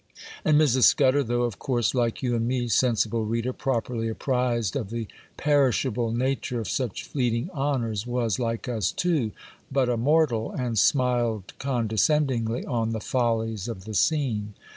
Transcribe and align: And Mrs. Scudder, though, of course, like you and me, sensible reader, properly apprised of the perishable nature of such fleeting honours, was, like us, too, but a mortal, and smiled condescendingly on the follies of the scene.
And 0.43 0.59
Mrs. 0.59 0.85
Scudder, 0.85 1.21
though, 1.23 1.43
of 1.43 1.59
course, 1.59 1.93
like 1.93 2.23
you 2.23 2.35
and 2.35 2.47
me, 2.47 2.67
sensible 2.69 3.23
reader, 3.23 3.53
properly 3.53 4.09
apprised 4.09 4.75
of 4.75 4.89
the 4.89 5.05
perishable 5.37 6.11
nature 6.11 6.59
of 6.59 6.67
such 6.67 7.03
fleeting 7.03 7.51
honours, 7.53 8.07
was, 8.07 8.39
like 8.39 8.67
us, 8.67 8.91
too, 8.91 9.31
but 9.71 9.89
a 9.89 9.97
mortal, 9.97 10.53
and 10.53 10.79
smiled 10.79 11.53
condescendingly 11.59 12.65
on 12.65 12.93
the 12.93 12.99
follies 12.99 13.67
of 13.67 13.85
the 13.85 13.93
scene. 13.93 14.55